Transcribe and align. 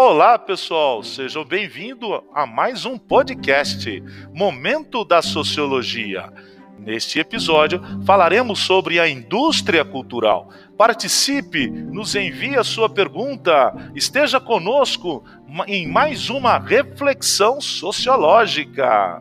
Olá, 0.00 0.38
pessoal, 0.38 1.02
sejam 1.02 1.44
bem-vindos 1.44 2.20
a 2.32 2.46
mais 2.46 2.84
um 2.84 2.96
podcast 2.96 4.00
Momento 4.32 5.04
da 5.04 5.20
Sociologia. 5.20 6.32
Neste 6.78 7.18
episódio 7.18 7.82
falaremos 8.06 8.60
sobre 8.60 9.00
a 9.00 9.08
indústria 9.08 9.84
cultural. 9.84 10.50
Participe, 10.76 11.68
nos 11.68 12.14
envie 12.14 12.56
a 12.56 12.62
sua 12.62 12.88
pergunta, 12.88 13.74
esteja 13.92 14.38
conosco 14.38 15.24
em 15.66 15.88
mais 15.88 16.30
uma 16.30 16.60
reflexão 16.60 17.60
sociológica. 17.60 19.20